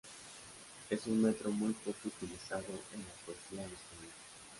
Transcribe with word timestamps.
Es 0.89 1.05
un 1.05 1.21
metro 1.21 1.51
muy 1.51 1.73
poco 1.73 1.95
utilizado 2.05 2.65
en 2.65 2.99
la 3.01 3.13
poesía 3.23 3.61
en 3.63 3.71
español. 3.71 4.13